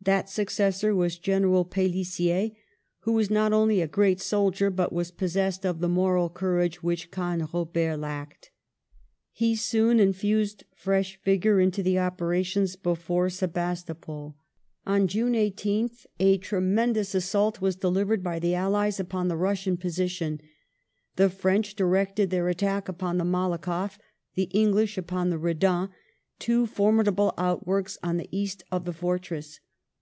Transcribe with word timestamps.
That 0.00 0.30
successor 0.30 0.94
was 0.96 1.18
General 1.18 1.66
Pelissier, 1.66 2.52
who 3.00 3.12
was 3.12 3.28
not 3.28 3.52
only 3.52 3.82
a 3.82 3.86
great 3.86 4.22
soldier, 4.22 4.70
but 4.70 4.90
was 4.90 5.10
possessed 5.10 5.66
of 5.66 5.80
the 5.80 5.88
moral 5.88 6.30
courage 6.30 6.82
which 6.82 7.10
Canrobert 7.10 7.98
lacked. 8.00 8.50
He 9.32 9.54
soon 9.54 10.00
infused 10.00 10.64
fresh 10.74 11.20
vigour 11.22 11.60
into 11.60 11.82
the 11.82 11.98
operations 11.98 12.74
before 12.74 13.28
246 13.28 14.08
WAR 14.08 14.34
AND 14.86 15.10
PEACE 15.10 15.16
[1855 15.20 15.90
Sebastopol. 15.90 16.12
On 16.16 16.16
June 16.16 16.26
18th 16.26 16.26
a 16.26 16.38
tremendous 16.38 17.14
assault 17.14 17.60
was 17.60 17.76
delivered 17.76 18.24
by 18.24 18.38
the 18.38 18.54
allies 18.54 18.98
upon 18.98 19.28
the 19.28 19.36
Russian 19.36 19.76
position; 19.76 20.40
the 21.16 21.28
French 21.28 21.74
directed 21.76 22.30
their 22.30 22.48
attack 22.48 22.88
upon 22.88 23.18
the 23.18 23.24
MalakofF, 23.24 23.98
the 24.36 24.44
English 24.44 24.96
upon 24.96 25.28
the 25.28 25.36
Redan, 25.38 25.90
two 26.38 26.64
for 26.64 26.94
midable 26.94 27.34
outworks 27.36 27.98
on 28.02 28.16
the 28.16 28.28
east 28.34 28.62
of 28.72 28.86
the 28.86 28.94
fortress. 28.94 29.60